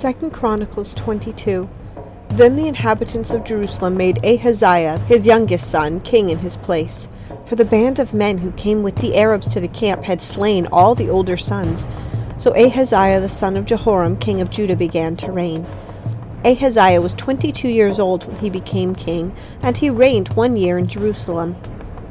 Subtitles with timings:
[0.00, 1.68] 2 Chronicles 22.
[2.30, 7.06] Then the inhabitants of Jerusalem made Ahaziah, his youngest son, king in his place.
[7.46, 10.66] For the band of men who came with the Arabs to the camp had slain
[10.72, 11.86] all the older sons.
[12.38, 15.64] So Ahaziah the son of Jehoram, king of Judah, began to reign.
[16.44, 19.32] Ahaziah was twenty two years old when he became king,
[19.62, 21.54] and he reigned one year in Jerusalem.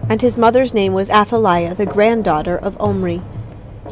[0.09, 3.21] And his mother's name was Athaliah, the granddaughter of Omri.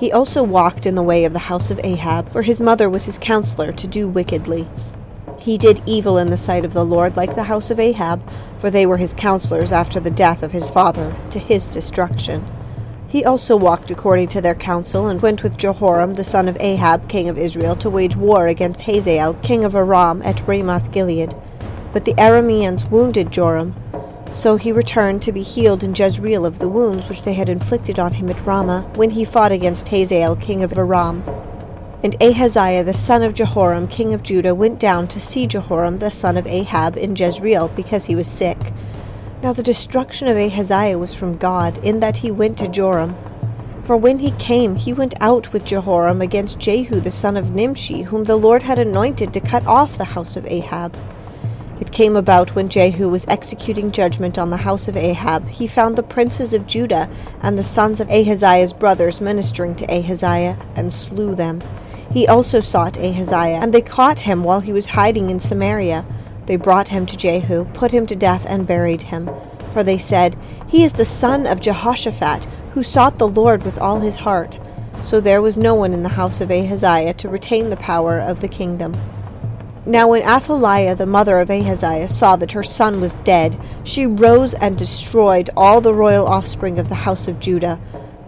[0.02, 3.06] He also walked in the way of the house of Ahab, for his mother was
[3.06, 4.68] his counselor to do wickedly.
[5.38, 8.72] He did evil in the sight of the Lord, like the house of Ahab, for
[8.72, 12.48] they were his counselors after the death of his father, to his destruction.
[13.10, 17.08] He also walked according to their counsel, and went with Jehoram the son of Ahab,
[17.08, 21.36] king of Israel, to wage war against Hazael, king of Aram, at Ramoth Gilead.
[21.94, 23.76] But the Arameans wounded Joram,
[24.34, 28.00] so he returned to be healed in Jezreel of the wounds which they had inflicted
[28.00, 31.24] on him at Ramah, when he fought against Hazael king of Aram.
[32.04, 36.10] And Ahaziah the son of Jehoram king of Judah went down to see Jehoram the
[36.10, 38.58] son of Ahab in Jezreel, because he was sick.
[39.44, 43.16] Now the destruction of Ahaziah was from God, in that he went to Joram.
[43.82, 48.04] For when he came, he went out with Jehoram against Jehu the son of Nimshi,
[48.04, 50.96] whom the Lord had anointed to cut off the house of Ahab.
[51.82, 55.96] It came about when Jehu was executing judgment on the house of Ahab, he found
[55.96, 57.10] the princes of Judah
[57.42, 61.60] and the sons of Ahaziah's brothers ministering to Ahaziah, and slew them.
[62.12, 66.06] He also sought Ahaziah, and they caught him while he was hiding in Samaria.
[66.46, 69.28] They brought him to Jehu, put him to death, and buried him.
[69.74, 70.36] For they said,
[70.68, 72.46] He is the son of Jehoshaphat,
[72.76, 74.60] who sought the Lord with all his heart.
[75.02, 78.42] So there was no one in the house of Ahaziah to retain the power of
[78.42, 78.94] the kingdom.
[79.86, 84.54] Now when Athaliah the mother of Ahaziah saw that her son was dead, she rose
[84.54, 87.80] and destroyed all the royal offspring of the house of Judah.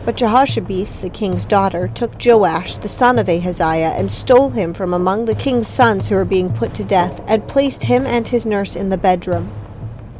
[0.03, 4.95] But Jehoshabeath, the king's daughter, took Joash, the son of Ahaziah, and stole him from
[4.95, 8.47] among the king's sons who were being put to death, and placed him and his
[8.47, 9.53] nurse in the bedroom.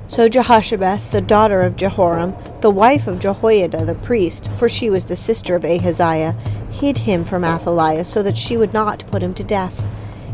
[0.08, 5.06] So Jehoshabeath, the daughter of Jehoram, the wife of Jehoiada the priest, for she was
[5.06, 6.34] the sister of Ahaziah,
[6.72, 9.84] hid him from Athaliah so that she would not put him to death.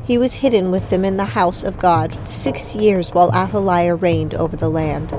[0.10, 4.34] He was hidden with them in the house of God six years while Athaliah reigned
[4.34, 5.16] over the land.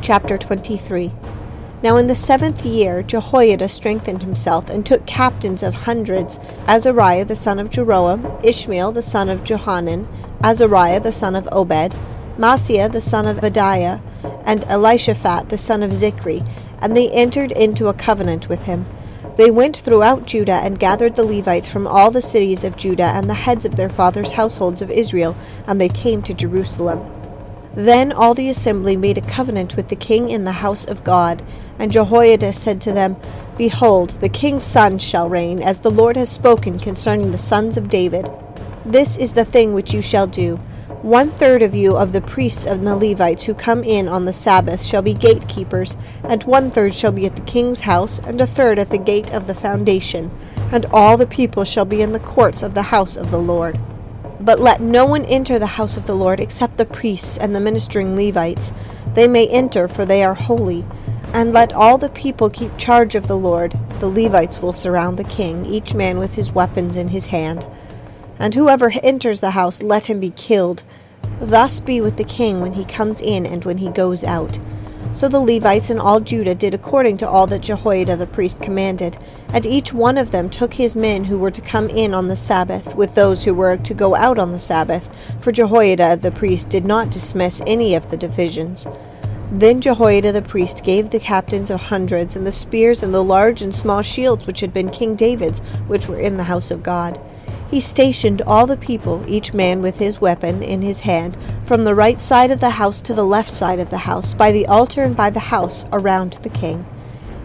[0.00, 1.10] Chapter 23
[1.82, 6.38] Now in the seventh year Jehoiada strengthened himself and took captains of hundreds
[6.68, 10.06] Azariah the son of Jeroham, Ishmael the son of Johanan,
[10.44, 11.96] Azariah the son of Obed,
[12.38, 14.00] Maaseiah the son of Adaiah,
[14.46, 16.48] and Elishaphat the son of Zichri,
[16.80, 18.86] and they entered into a covenant with him.
[19.36, 23.28] They went throughout Judah and gathered the Levites from all the cities of Judah and
[23.28, 25.34] the heads of their fathers' households of Israel,
[25.66, 27.04] and they came to Jerusalem.
[27.74, 31.42] Then all the assembly made a covenant with the king in the house of God,
[31.80, 33.16] and Jehoiada said to them,
[33.58, 37.90] Behold, the king's son shall reign, as the Lord has spoken concerning the sons of
[37.90, 38.28] David.
[38.84, 40.60] This is the thing which you shall do.
[41.04, 44.32] One third of you of the priests and the Levites who come in on the
[44.32, 48.46] Sabbath shall be gatekeepers, and one third shall be at the king's house, and a
[48.46, 50.30] third at the gate of the foundation,
[50.72, 53.78] and all the people shall be in the courts of the house of the Lord.
[54.40, 57.60] But let no one enter the house of the Lord except the priests and the
[57.60, 58.72] ministering Levites.
[59.12, 60.86] They may enter, for they are holy.
[61.34, 63.78] And let all the people keep charge of the Lord.
[63.98, 67.66] The Levites will surround the king, each man with his weapons in his hand
[68.38, 70.82] and whoever enters the house, let him be killed.
[71.40, 74.58] Thus be with the king when he comes in and when he goes out.
[75.12, 79.16] So the Levites and all Judah did according to all that Jehoiada the priest commanded,
[79.52, 82.36] and each one of them took his men who were to come in on the
[82.36, 85.08] Sabbath with those who were to go out on the Sabbath,
[85.40, 88.88] for Jehoiada the priest did not dismiss any of the divisions.
[89.52, 93.62] Then Jehoiada the priest gave the captains of hundreds and the spears and the large
[93.62, 97.20] and small shields which had been King David's, which were in the house of God.
[97.74, 101.96] He stationed all the people, each man with his weapon in his hand, from the
[101.96, 105.02] right side of the house to the left side of the house, by the altar
[105.02, 106.86] and by the house, around the king.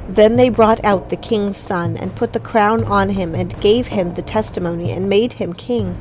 [0.07, 3.87] Then they brought out the king's son, and put the crown on him, and gave
[3.87, 5.97] him the testimony, and made him king.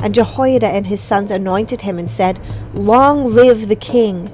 [0.00, 2.40] And Jehoiada and his sons anointed him, and said,
[2.72, 4.28] Long live the king!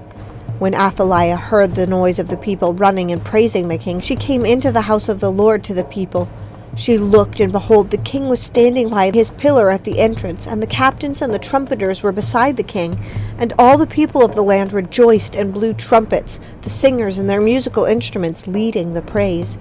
[0.61, 4.47] When Athaliah heard the noise of the people running and praising the king, she came
[4.47, 6.29] into the house of the Lord to the people.
[6.75, 10.63] She looked, and behold, the king was standing by his pillar at the entrance, and
[10.63, 12.97] the captains and the trumpeters were beside the king.
[13.37, 17.41] And all the people of the land rejoiced and blew trumpets, the singers and their
[17.41, 19.59] musical instruments leading the praise.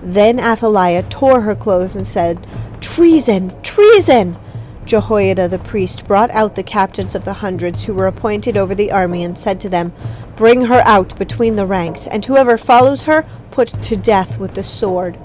[0.00, 2.46] Then Athaliah tore her clothes and said,
[2.80, 3.50] Treason!
[3.62, 4.36] Treason!
[4.84, 8.92] Jehoiada the priest brought out the captains of the hundreds who were appointed over the
[8.92, 9.92] army and said to them,
[10.36, 14.62] Bring her out between the ranks, and whoever follows her, put to death with the
[14.62, 15.16] sword.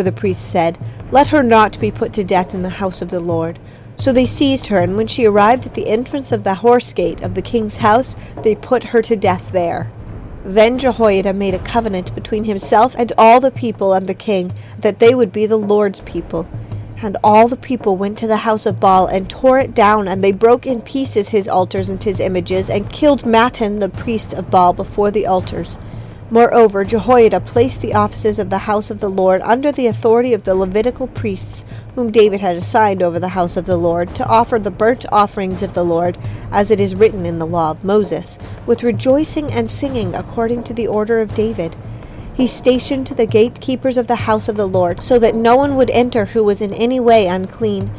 [0.00, 0.78] For the priest said,
[1.12, 3.58] Let her not be put to death in the house of the Lord.
[3.98, 7.20] So they seized her, and when she arrived at the entrance of the horse gate
[7.20, 9.90] of the king's house, they put her to death there.
[10.42, 15.00] Then Jehoiada made a covenant between himself and all the people and the king, that
[15.00, 16.48] they would be the Lord's people.
[17.02, 20.24] And all the people went to the house of Baal and tore it down, and
[20.24, 24.50] they broke in pieces his altars and his images, and killed Mattan the priest of
[24.50, 25.76] Baal before the altars.
[26.32, 30.44] Moreover, Jehoiada placed the offices of the house of the Lord under the authority of
[30.44, 31.64] the Levitical priests,
[31.96, 35.60] whom David had assigned over the house of the Lord, to offer the burnt offerings
[35.60, 36.16] of the Lord,
[36.52, 40.72] as it is written in the law of Moses, with rejoicing and singing according to
[40.72, 41.74] the order of David.
[42.32, 45.74] He stationed to the gatekeepers of the house of the Lord, so that no one
[45.74, 47.90] would enter who was in any way unclean.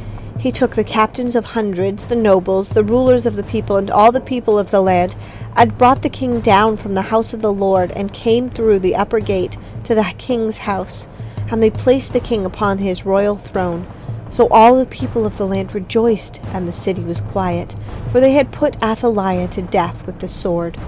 [0.42, 4.12] He took the captains of hundreds, the nobles, the rulers of the people, and all
[4.12, 5.16] the people of the land,
[5.56, 8.96] and brought the king down from the house of the Lord, and came through the
[8.96, 11.06] upper gate to the king's house.
[11.52, 13.86] And they placed the king upon his royal throne.
[14.32, 17.76] So all the people of the land rejoiced, and the city was quiet,
[18.12, 20.82] for they had put Athaliah to death with the sword.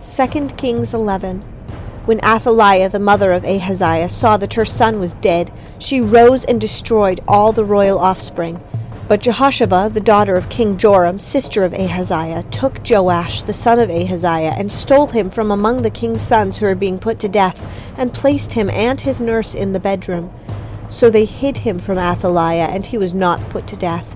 [0.00, 1.53] 2 Kings 11
[2.04, 6.60] When Athaliah, the mother of Ahaziah, saw that her son was dead, she rose and
[6.60, 8.60] destroyed all the royal offspring.
[9.08, 13.88] But Jehosheba, the daughter of King Joram, sister of Ahaziah, took Joash, the son of
[13.88, 17.66] Ahaziah, and stole him from among the king's sons who were being put to death,
[17.96, 20.30] and placed him and his nurse in the bedroom.
[20.90, 24.14] So they hid him from Athaliah, and he was not put to death.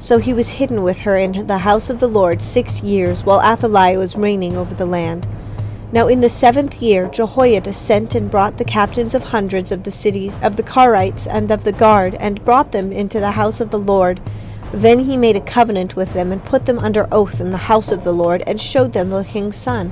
[0.00, 3.40] So he was hidden with her in the house of the Lord six years, while
[3.40, 5.28] Athaliah was reigning over the land.
[5.90, 9.90] Now in the seventh year Jehoiada sent and brought the captains of hundreds of the
[9.90, 13.70] cities of the Carites and of the guard, and brought them into the house of
[13.70, 14.20] the Lord.
[14.70, 17.90] Then he made a covenant with them, and put them under oath in the house
[17.90, 19.90] of the Lord, and showed them the king's son.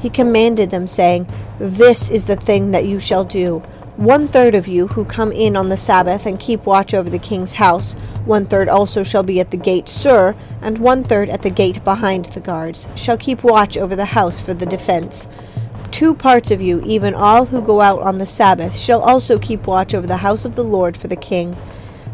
[0.00, 1.26] He commanded them, saying,
[1.58, 3.62] This is the thing that you shall do.
[3.96, 7.18] One third of you who come in on the Sabbath and keep watch over the
[7.18, 7.92] king's house,
[8.24, 11.84] one third also shall be at the gate Sur, and one third at the gate
[11.84, 15.28] behind the guards, shall keep watch over the house for the defense.
[15.90, 19.66] Two parts of you, even all who go out on the Sabbath, shall also keep
[19.66, 21.54] watch over the house of the Lord for the king.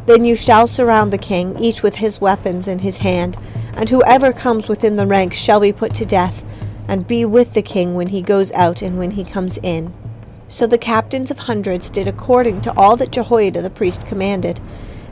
[0.06, 3.36] Then you shall surround the king, each with his weapons in his hand,
[3.74, 6.42] and whoever comes within the ranks shall be put to death,
[6.88, 9.94] and be with the king when he goes out and when he comes in.
[10.50, 14.60] So the captains of hundreds did according to all that Jehoiada the priest commanded.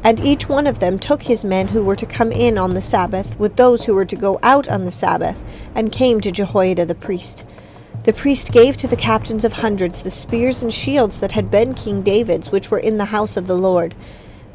[0.02, 2.80] And each one of them took his men who were to come in on the
[2.80, 5.44] Sabbath with those who were to go out on the Sabbath,
[5.74, 7.44] and came to Jehoiada the priest.
[8.04, 11.74] The priest gave to the captains of hundreds the spears and shields that had been
[11.74, 13.94] King David's, which were in the house of the Lord.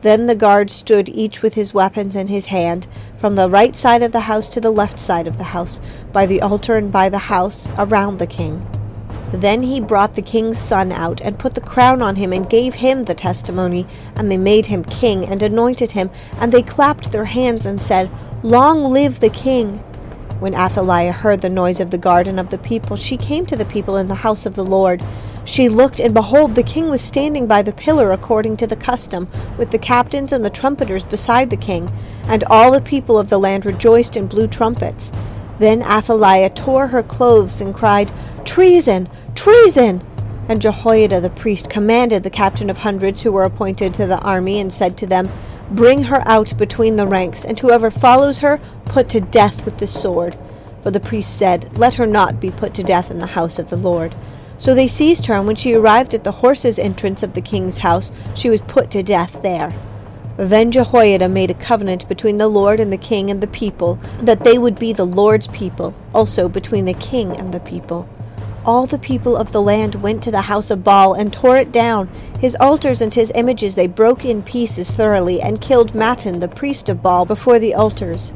[0.01, 2.87] Then the guards stood each with his weapons in his hand,
[3.17, 5.79] from the right side of the house to the left side of the house,
[6.11, 8.65] by the altar and by the house, around the king.
[9.33, 12.75] Then he brought the king's son out, and put the crown on him, and gave
[12.75, 13.87] him the testimony.
[14.15, 16.09] And they made him king, and anointed him.
[16.37, 18.09] And they clapped their hands, and said,
[18.43, 19.83] Long live the king!
[20.39, 23.65] When Athaliah heard the noise of the garden of the people, she came to the
[23.65, 25.03] people in the house of the Lord.
[25.45, 29.27] She looked, and behold, the king was standing by the pillar according to the custom,
[29.57, 31.89] with the captains and the trumpeters beside the king.
[32.23, 35.11] And all the people of the land rejoiced and blew trumpets.
[35.59, 38.11] Then Athaliah tore her clothes and cried,
[38.43, 39.07] Treason!
[39.41, 40.03] Treason!
[40.47, 44.59] And Jehoiada the priest commanded the captain of hundreds who were appointed to the army,
[44.59, 45.31] and said to them,
[45.71, 49.87] Bring her out between the ranks, and whoever follows her, put to death with the
[49.87, 50.37] sword.
[50.83, 53.71] For the priest said, Let her not be put to death in the house of
[53.71, 54.13] the Lord.
[54.59, 57.79] So they seized her, and when she arrived at the horses' entrance of the king's
[57.79, 59.73] house, she was put to death there.
[60.37, 64.43] Then Jehoiada made a covenant between the Lord and the king and the people, that
[64.43, 68.07] they would be the Lord's people, also between the king and the people
[68.65, 71.71] all the people of the land went to the house of Baal and tore it
[71.71, 72.07] down.
[72.39, 76.89] His altars and his images they broke in pieces thoroughly, and killed Mattan, the priest
[76.89, 78.31] of Baal, before the altars.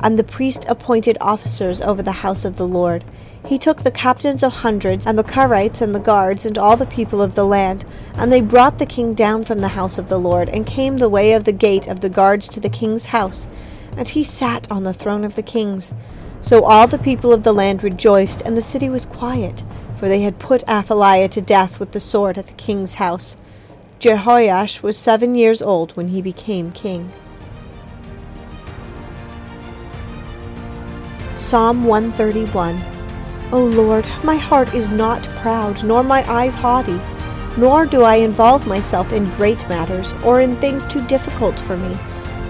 [0.00, 3.04] And the priest appointed officers over the house of the Lord.
[3.46, 6.86] He took the captains of hundreds, and the Carites, and the guards, and all the
[6.86, 7.84] people of the land,
[8.14, 11.08] and they brought the king down from the house of the Lord, and came the
[11.08, 13.48] way of the gate of the guards to the king's house.
[13.96, 15.94] And he sat on the throne of the kings.
[16.40, 19.62] So all the people of the land rejoiced, and the city was quiet,
[19.96, 23.36] for they had put Athaliah to death with the sword at the king's house.
[23.98, 27.10] Jehoash was seven years old when he became king.
[31.36, 32.80] Psalm 131
[33.50, 37.00] O Lord, my heart is not proud, nor my eyes haughty,
[37.56, 41.98] nor do I involve myself in great matters, or in things too difficult for me.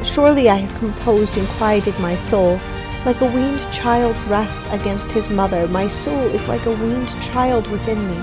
[0.03, 2.59] Surely I have composed and quieted my soul.
[3.07, 7.67] Like a weaned child rests against his mother, my soul is like a weaned child
[7.69, 8.17] within me.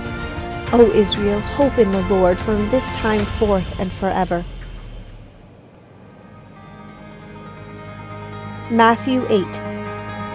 [0.73, 4.43] O Israel, hope in the Lord from this time forth and forever.
[8.69, 9.45] Matthew 8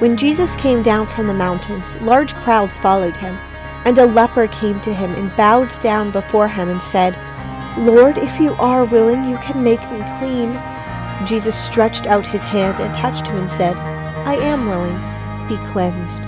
[0.00, 3.36] When Jesus came down from the mountains, large crowds followed him,
[3.84, 7.14] and a leper came to him and bowed down before him and said,
[7.76, 10.58] Lord, if you are willing, you can make me clean.
[11.26, 13.76] Jesus stretched out his hand and touched him and said,
[14.26, 14.96] I am willing,
[15.48, 16.24] be cleansed.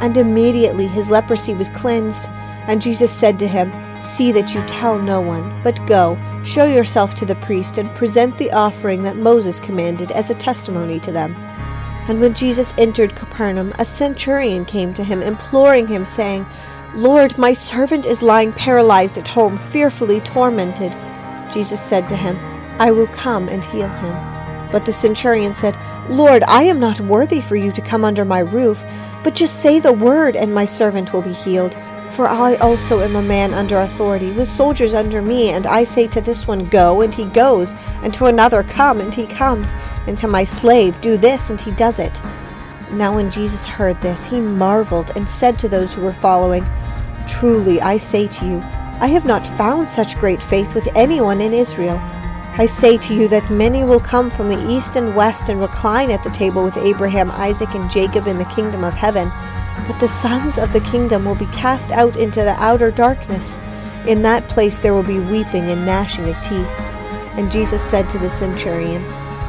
[0.00, 2.28] And immediately his leprosy was cleansed.
[2.68, 7.14] And Jesus said to him, See that you tell no one, but go, show yourself
[7.16, 11.34] to the priest, and present the offering that Moses commanded as a testimony to them.
[12.08, 16.46] And when Jesus entered Capernaum, a centurion came to him, imploring him, saying,
[16.94, 20.92] Lord, my servant is lying paralyzed at home, fearfully tormented.
[21.52, 22.36] Jesus said to him,
[22.80, 24.70] I will come and heal him.
[24.72, 25.76] But the centurion said,
[26.10, 28.84] Lord, I am not worthy for you to come under my roof,
[29.22, 31.76] but just say the word, and my servant will be healed.
[32.10, 36.08] For I also am a man under authority, with soldiers under me, and I say
[36.08, 39.72] to this one, Go, and he goes, and to another, Come, and he comes,
[40.08, 42.20] and to my slave, Do this, and he does it.
[42.90, 46.66] Now when Jesus heard this, he marveled, and said to those who were following,
[47.28, 48.58] Truly I say to you,
[49.00, 52.00] I have not found such great faith with anyone in Israel.
[52.60, 56.10] I say to you that many will come from the east and west and recline
[56.10, 59.32] at the table with Abraham, Isaac, and Jacob in the kingdom of heaven.
[59.88, 63.56] But the sons of the kingdom will be cast out into the outer darkness.
[64.06, 66.68] In that place there will be weeping and gnashing of teeth.
[67.38, 69.00] And Jesus said to the centurion,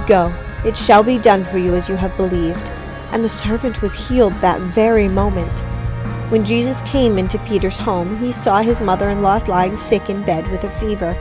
[0.07, 2.65] Go, it shall be done for you as you have believed.
[3.11, 5.59] And the servant was healed that very moment.
[6.31, 10.23] When Jesus came into Peter's home, he saw his mother in law lying sick in
[10.23, 11.13] bed with a fever.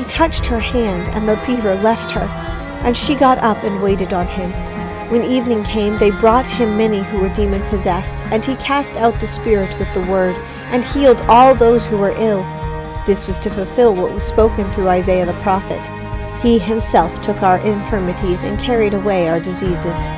[0.00, 2.24] He touched her hand, and the fever left her,
[2.86, 4.50] and she got up and waited on him.
[5.10, 9.20] When evening came, they brought him many who were demon possessed, and he cast out
[9.20, 10.34] the spirit with the word,
[10.72, 12.42] and healed all those who were ill.
[13.04, 15.86] This was to fulfill what was spoken through Isaiah the prophet.
[16.40, 20.08] He himself took our infirmities and carried away our diseases.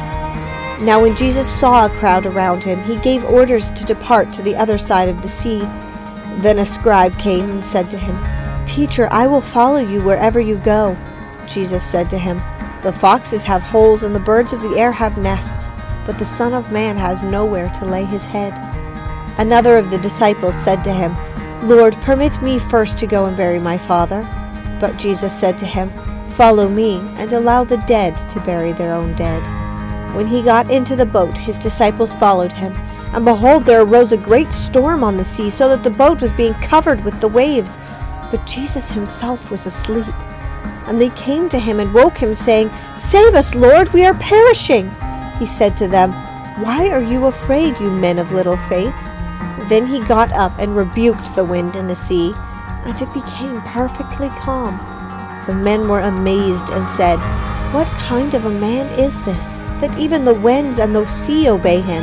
[0.80, 4.54] Now, when Jesus saw a crowd around him, he gave orders to depart to the
[4.54, 5.58] other side of the sea.
[6.36, 8.14] Then a scribe came and said to him,
[8.72, 10.96] Teacher, I will follow you wherever you go.
[11.46, 12.38] Jesus said to him,
[12.82, 15.70] The foxes have holes and the birds of the air have nests,
[16.06, 18.54] but the Son of Man has nowhere to lay his head.
[19.38, 21.12] Another of the disciples said to him,
[21.68, 24.22] Lord, permit me first to go and bury my father.
[24.80, 25.90] But Jesus said to him,
[26.30, 29.42] Follow me, and allow the dead to bury their own dead.
[30.16, 32.72] When he got into the boat, his disciples followed him.
[33.12, 36.32] And behold, there arose a great storm on the sea, so that the boat was
[36.32, 37.76] being covered with the waves
[38.32, 40.12] but Jesus himself was asleep.
[40.88, 44.90] And they came to him and woke him, saying, Save us, Lord, we are perishing.
[45.38, 46.10] He said to them,
[46.64, 48.96] Why are you afraid, you men of little faith?
[49.68, 52.32] Then he got up and rebuked the wind and the sea,
[52.84, 54.74] and it became perfectly calm.
[55.46, 57.18] The men were amazed and said,
[57.72, 61.80] What kind of a man is this, that even the winds and the sea obey
[61.80, 62.02] him?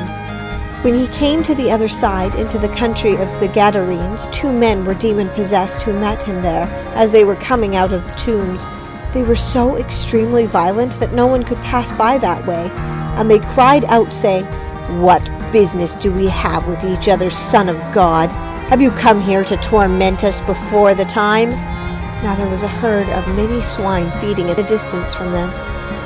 [0.81, 4.86] When he came to the other side, into the country of the Gadarenes, two men
[4.86, 8.65] were demon possessed who met him there as they were coming out of the tombs.
[9.13, 12.69] They were so extremely violent that no one could pass by that way,
[13.19, 14.45] and they cried out, saying,
[15.01, 15.21] What
[15.51, 18.29] business do we have with each other, Son of God?
[18.69, 21.50] Have you come here to torment us before the time?
[22.24, 25.50] Now there was a herd of many swine feeding at a distance from them.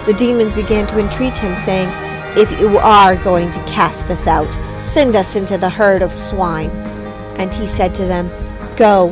[0.07, 1.89] The demons began to entreat him, saying,
[2.35, 6.69] If you are going to cast us out, Send us into the herd of swine.
[7.39, 8.27] And he said to them,
[8.75, 9.11] Go.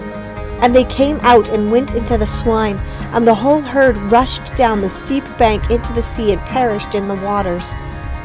[0.62, 2.78] And they came out and went into the swine,
[3.14, 7.08] and the whole herd rushed down the steep bank into the sea and perished in
[7.08, 7.70] the waters.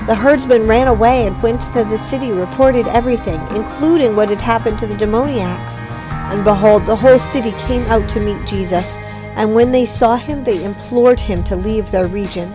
[0.07, 4.79] The herdsmen ran away and went to the city, reported everything, including what had happened
[4.81, 5.79] to the demoniacs.
[6.31, 8.97] And behold, the whole city came out to meet Jesus,
[9.37, 12.53] and when they saw him, they implored him to leave their region.